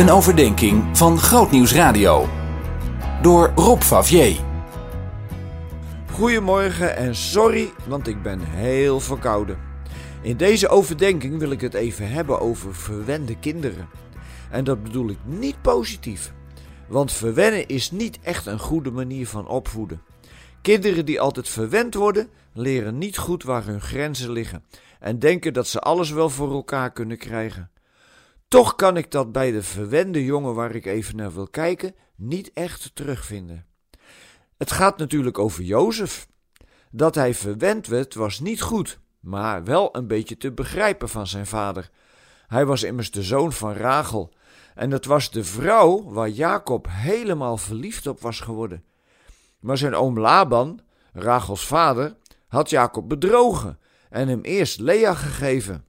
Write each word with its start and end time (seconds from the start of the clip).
Een 0.00 0.10
overdenking 0.10 0.98
van 0.98 1.18
Grootnieuws 1.18 1.74
Radio. 1.74 2.28
Door 3.22 3.52
Rob 3.54 3.80
Favier. 3.80 4.40
Goedemorgen 6.10 6.96
en 6.96 7.14
sorry, 7.14 7.72
want 7.86 8.06
ik 8.06 8.22
ben 8.22 8.40
heel 8.40 9.00
verkouden. 9.00 9.58
In 10.22 10.36
deze 10.36 10.68
overdenking 10.68 11.38
wil 11.38 11.50
ik 11.50 11.60
het 11.60 11.74
even 11.74 12.10
hebben 12.10 12.40
over 12.40 12.74
verwende 12.74 13.38
kinderen. 13.38 13.88
En 14.50 14.64
dat 14.64 14.82
bedoel 14.82 15.08
ik 15.08 15.18
niet 15.24 15.62
positief. 15.62 16.32
Want 16.88 17.12
verwennen 17.12 17.68
is 17.68 17.90
niet 17.90 18.18
echt 18.22 18.46
een 18.46 18.60
goede 18.60 18.90
manier 18.90 19.26
van 19.26 19.48
opvoeden. 19.48 20.02
Kinderen 20.62 21.06
die 21.06 21.20
altijd 21.20 21.48
verwend 21.48 21.94
worden, 21.94 22.28
leren 22.52 22.98
niet 22.98 23.18
goed 23.18 23.42
waar 23.42 23.64
hun 23.64 23.80
grenzen 23.80 24.32
liggen 24.32 24.64
en 25.00 25.18
denken 25.18 25.52
dat 25.52 25.66
ze 25.66 25.80
alles 25.80 26.10
wel 26.10 26.30
voor 26.30 26.52
elkaar 26.52 26.92
kunnen 26.92 27.18
krijgen. 27.18 27.70
Toch 28.50 28.74
kan 28.74 28.96
ik 28.96 29.10
dat 29.10 29.32
bij 29.32 29.50
de 29.50 29.62
verwende 29.62 30.24
jongen 30.24 30.54
waar 30.54 30.74
ik 30.74 30.86
even 30.86 31.16
naar 31.16 31.34
wil 31.34 31.48
kijken 31.48 31.94
niet 32.16 32.52
echt 32.52 32.90
terugvinden. 32.94 33.66
Het 34.56 34.70
gaat 34.70 34.98
natuurlijk 34.98 35.38
over 35.38 35.62
Jozef. 35.62 36.28
Dat 36.90 37.14
hij 37.14 37.34
verwend 37.34 37.86
werd 37.86 38.14
was 38.14 38.40
niet 38.40 38.62
goed, 38.62 38.98
maar 39.20 39.64
wel 39.64 39.96
een 39.96 40.06
beetje 40.06 40.36
te 40.36 40.52
begrijpen 40.52 41.08
van 41.08 41.26
zijn 41.26 41.46
vader. 41.46 41.90
Hij 42.46 42.66
was 42.66 42.82
immers 42.82 43.10
de 43.10 43.22
zoon 43.22 43.52
van 43.52 43.72
Rachel 43.72 44.32
en 44.74 44.90
het 44.90 45.04
was 45.04 45.30
de 45.30 45.44
vrouw 45.44 46.04
waar 46.04 46.28
Jacob 46.28 46.86
helemaal 46.90 47.56
verliefd 47.56 48.06
op 48.06 48.20
was 48.20 48.40
geworden. 48.40 48.84
Maar 49.60 49.78
zijn 49.78 49.94
oom 49.94 50.18
Laban, 50.18 50.80
Rachels 51.12 51.66
vader, 51.66 52.16
had 52.48 52.70
Jacob 52.70 53.08
bedrogen 53.08 53.78
en 54.08 54.28
hem 54.28 54.40
eerst 54.40 54.80
Lea 54.80 55.14
gegeven. 55.14 55.84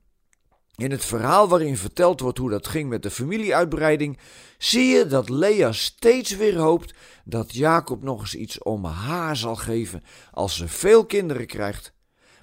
In 0.82 0.92
het 0.92 1.06
verhaal 1.06 1.48
waarin 1.48 1.78
verteld 1.78 2.20
wordt 2.20 2.38
hoe 2.38 2.50
dat 2.50 2.68
ging 2.68 2.90
met 2.90 3.04
de 3.04 3.12
familieuitbreiding, 3.12 4.20
zie 4.58 4.86
je 4.86 5.06
dat 5.06 5.30
Lea 5.30 5.72
steeds 5.72 6.36
weer 6.36 6.58
hoopt 6.58 6.94
dat 7.26 7.54
Jacob 7.54 8.04
nog 8.04 8.20
eens 8.20 8.36
iets 8.36 8.64
om 8.64 8.86
haar 8.86 9.36
zal 9.36 9.56
geven 9.56 10.04
als 10.32 10.56
ze 10.56 10.68
veel 10.68 11.06
kinderen 11.06 11.46
krijgt. 11.46 11.94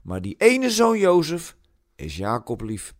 Maar 0.02 0.22
die 0.22 0.34
ene 0.38 0.70
zoon 0.70 0.98
Jozef 0.98 1.56
is 1.96 2.16
Jacob 2.16 2.60
lief. 2.60 2.94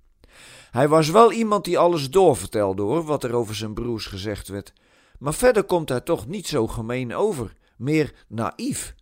Hij 0.70 0.88
was 0.88 1.10
wel 1.10 1.32
iemand 1.32 1.64
die 1.64 1.78
alles 1.78 2.10
doorvertelde 2.10 2.82
hoor, 2.82 3.04
wat 3.04 3.24
er 3.24 3.32
over 3.32 3.54
zijn 3.54 3.74
broers 3.74 4.06
gezegd 4.06 4.48
werd. 4.48 4.72
Maar 5.18 5.34
verder 5.34 5.64
komt 5.64 5.88
hij 5.88 6.00
toch 6.00 6.26
niet 6.26 6.46
zo 6.46 6.66
gemeen 6.66 7.14
over, 7.14 7.52
meer 7.76 8.12
naïef. 8.28 8.94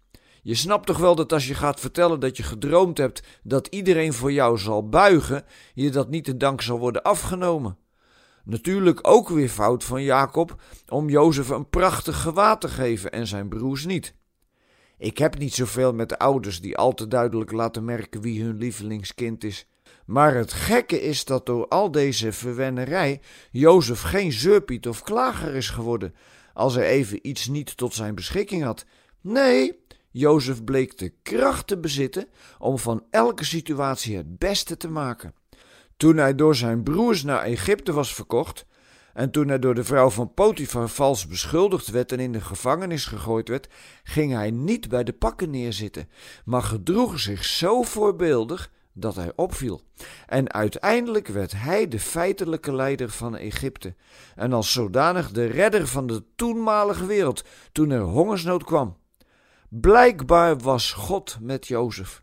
Je 0.47 0.55
snapt 0.55 0.87
toch 0.87 0.99
wel 0.99 1.15
dat 1.15 1.33
als 1.33 1.47
je 1.47 1.55
gaat 1.55 1.81
vertellen 1.81 2.21
dat 2.21 2.37
je 2.37 2.43
gedroomd 2.43 2.99
hebt 2.99 3.23
dat 3.43 3.67
iedereen 3.67 4.13
voor 4.13 4.33
jou 4.33 4.59
zal 4.59 4.89
buigen, 4.89 5.45
je 5.75 5.91
dat 5.91 6.09
niet 6.09 6.25
de 6.25 6.37
dank 6.37 6.63
zal 6.63 6.79
worden 6.79 7.03
afgenomen. 7.03 7.79
Natuurlijk 8.45 8.99
ook 9.03 9.29
weer 9.29 9.49
fout 9.49 9.85
van 9.85 10.03
Jacob 10.03 10.63
om 10.89 11.09
Jozef 11.09 11.49
een 11.49 11.69
prachtig 11.69 12.21
gewaad 12.21 12.61
te 12.61 12.69
geven 12.69 13.13
en 13.13 13.27
zijn 13.27 13.49
broers 13.49 13.85
niet. 13.85 14.15
Ik 14.99 15.19
heb 15.19 15.39
niet 15.39 15.55
zoveel 15.55 15.93
met 15.93 16.09
de 16.09 16.19
ouders 16.19 16.61
die 16.61 16.77
al 16.77 16.95
te 16.95 17.09
duidelijk 17.09 17.53
laten 17.53 17.85
merken 17.85 18.21
wie 18.21 18.43
hun 18.43 18.57
lievelingskind 18.57 19.45
is. 19.45 19.69
Maar 20.05 20.35
het 20.35 20.53
gekke 20.53 21.01
is 21.01 21.25
dat 21.25 21.47
door 21.47 21.69
al 21.69 21.91
deze 21.91 22.33
verwennerij 22.33 23.21
Jozef 23.51 24.03
geen 24.03 24.33
zeurpiet 24.33 24.89
of 24.89 25.03
klager 25.03 25.55
is 25.55 25.71
geworden 25.71 26.15
als 26.55 26.75
hij 26.75 26.87
even 26.87 27.29
iets 27.29 27.47
niet 27.47 27.77
tot 27.77 27.95
zijn 27.95 28.15
beschikking 28.15 28.63
had. 28.63 28.85
Nee, 29.21 29.85
Jozef 30.19 30.65
bleek 30.65 30.99
de 30.99 31.13
kracht 31.23 31.67
te 31.67 31.79
bezitten 31.79 32.29
om 32.59 32.79
van 32.79 33.05
elke 33.11 33.45
situatie 33.45 34.17
het 34.17 34.39
beste 34.39 34.77
te 34.77 34.89
maken. 34.89 35.35
Toen 35.97 36.17
hij 36.17 36.35
door 36.35 36.55
zijn 36.55 36.83
broers 36.83 37.23
naar 37.23 37.43
Egypte 37.43 37.93
was 37.93 38.15
verkocht, 38.15 38.67
en 39.15 39.31
toen 39.31 39.49
hij 39.49 39.59
door 39.59 39.75
de 39.75 39.85
vrouw 39.85 40.11
van 40.11 40.35
Potifar 40.35 40.89
vals 40.89 41.27
beschuldigd 41.27 41.91
werd 41.91 42.13
en 42.13 42.21
in 42.21 42.33
de 42.33 42.41
gevangenis 42.41 43.07
gegooid 43.07 43.49
werd, 43.49 43.69
ging 44.05 44.33
hij 44.33 44.51
niet 44.51 44.89
bij 44.89 45.05
de 45.05 45.13
pakken 45.13 45.51
neerzitten, 45.51 46.09
maar 46.45 46.63
gedroeg 46.63 47.21
zich 47.21 47.45
zo 47.45 47.83
voorbeeldig 47.83 48.71
dat 48.93 49.15
hij 49.15 49.33
opviel. 49.35 49.81
En 50.27 50.53
uiteindelijk 50.53 51.29
werd 51.29 51.53
hij 51.53 51.89
de 51.89 52.01
feitelijke 52.01 52.75
leider 52.75 53.11
van 53.11 53.37
Egypte, 53.37 53.95
en 54.35 54.53
als 54.53 54.73
zodanig 54.73 55.31
de 55.31 55.47
redder 55.47 55.87
van 55.87 56.07
de 56.07 56.25
toenmalige 56.37 57.07
wereld 57.07 57.45
toen 57.73 57.91
er 57.91 58.01
hongersnood 58.01 58.65
kwam. 58.65 58.97
Blijkbaar 59.81 60.59
was 60.59 60.93
God 60.93 61.39
met 61.41 61.67
Jozef. 61.67 62.23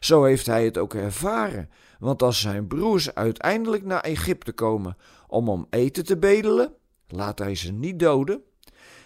Zo 0.00 0.24
heeft 0.24 0.46
hij 0.46 0.64
het 0.64 0.78
ook 0.78 0.94
ervaren, 0.94 1.70
want 1.98 2.22
als 2.22 2.40
zijn 2.40 2.66
broers 2.66 3.14
uiteindelijk 3.14 3.84
naar 3.84 4.00
Egypte 4.00 4.52
komen 4.52 4.96
om 5.26 5.48
om 5.48 5.66
eten 5.70 6.04
te 6.04 6.16
bedelen, 6.16 6.74
laat 7.08 7.38
hij 7.38 7.54
ze 7.54 7.72
niet 7.72 7.98
doden. 7.98 8.42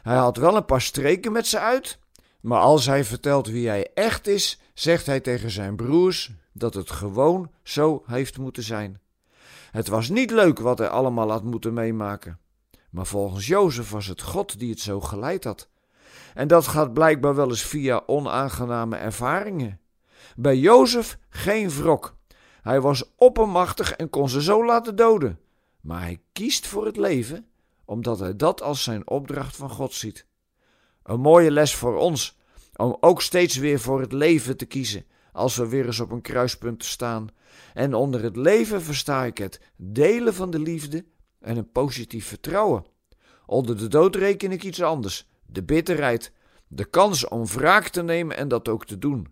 Hij 0.03 0.17
had 0.17 0.37
wel 0.37 0.57
een 0.57 0.65
paar 0.65 0.81
streken 0.81 1.33
met 1.33 1.47
ze 1.47 1.59
uit, 1.59 1.99
maar 2.41 2.61
als 2.61 2.87
hij 2.87 3.05
vertelt 3.05 3.47
wie 3.47 3.69
hij 3.69 3.91
echt 3.95 4.27
is, 4.27 4.61
zegt 4.75 5.07
hij 5.07 5.21
tegen 5.21 5.51
zijn 5.51 5.77
broers 5.77 6.33
dat 6.53 6.75
het 6.75 6.91
gewoon 6.91 7.51
zo 7.63 8.03
heeft 8.07 8.39
moeten 8.39 8.63
zijn. 8.63 9.01
Het 9.71 9.89
was 9.89 10.09
niet 10.09 10.31
leuk 10.31 10.59
wat 10.59 10.79
hij 10.79 10.89
allemaal 10.89 11.31
had 11.31 11.45
moeten 11.45 11.73
meemaken, 11.73 12.39
maar 12.91 13.07
volgens 13.07 13.47
Jozef 13.47 13.91
was 13.91 14.07
het 14.07 14.23
God 14.23 14.59
die 14.59 14.71
het 14.71 14.81
zo 14.81 15.01
geleid 15.01 15.45
had. 15.45 15.69
En 16.35 16.49
dat 16.49 16.67
gaat 16.67 16.93
blijkbaar 16.93 17.35
wel 17.35 17.49
eens 17.49 17.63
via 17.63 18.03
onaangename 18.07 18.97
ervaringen. 18.97 19.81
Bij 20.37 20.57
Jozef 20.57 21.19
geen 21.29 21.71
wrok. 21.71 22.17
Hij 22.63 22.81
was 22.81 23.15
oppermachtig 23.17 23.93
en 23.93 24.11
kon 24.11 24.29
ze 24.29 24.43
zo 24.43 24.65
laten 24.65 24.97
doden. 24.97 25.39
Maar 25.81 26.01
hij 26.01 26.21
kiest 26.33 26.67
voor 26.67 26.87
het 26.87 26.97
leven, 26.97 27.47
omdat 27.85 28.19
hij 28.19 28.37
dat 28.37 28.63
als 28.63 28.83
zijn 28.83 29.09
opdracht 29.09 29.57
van 29.57 29.71
God 29.71 29.93
ziet. 29.93 30.27
Een 31.03 31.21
mooie 31.21 31.51
les 31.51 31.75
voor 31.75 31.97
ons, 31.97 32.39
om 32.77 32.97
ook 33.01 33.23
steeds 33.23 33.57
weer 33.57 33.81
voor 33.81 34.01
het 34.01 34.13
leven 34.13 34.57
te 34.57 34.65
kiezen, 34.65 35.05
als 35.33 35.57
we 35.57 35.69
weer 35.69 35.87
eens 35.87 36.01
op 36.01 36.11
een 36.11 36.21
kruispunt 36.21 36.85
staan. 36.85 37.29
En 37.75 37.95
onder 37.95 38.23
het 38.23 38.37
leven 38.37 38.83
versta 38.83 39.25
ik 39.25 39.39
het 39.39 39.61
delen 39.77 40.35
van 40.35 40.51
de 40.51 40.59
liefde 40.59 41.05
en 41.41 41.57
een 41.57 41.73
positief 41.73 42.27
vertrouwen. 42.27 42.85
Onder 43.47 43.79
de 43.79 43.89
dood 43.89 44.17
reken 44.17 44.53
ik 44.53 44.65
iets 44.65 44.83
anders 44.83 45.27
de 45.55 45.63
bitterheid, 45.63 46.33
de 46.67 46.85
kans 46.85 47.29
om 47.29 47.47
wraak 47.47 47.89
te 47.89 48.03
nemen 48.03 48.37
en 48.37 48.49
dat 48.49 48.69
ook 48.69 48.87
te 48.87 48.99
doen. 48.99 49.29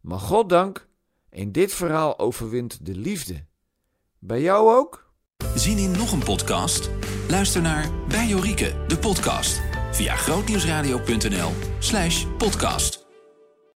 Maar 0.00 0.18
goddank, 0.18 0.86
in 1.30 1.52
dit 1.52 1.74
verhaal 1.74 2.18
overwint 2.18 2.86
de 2.86 2.94
liefde. 2.94 3.44
Bij 4.18 4.40
jou 4.40 4.76
ook? 4.76 5.12
Zien 5.54 5.78
in 5.78 5.90
nog 5.90 6.12
een 6.12 6.24
podcast? 6.24 6.90
Luister 7.28 7.62
naar 7.62 7.90
Bij 8.08 8.26
Jorike, 8.26 8.84
de 8.86 8.98
podcast, 8.98 9.62
via 9.90 10.16
grootnieuwsradio.nl 10.16 11.50
slash 11.78 12.26
podcast. 12.38 13.03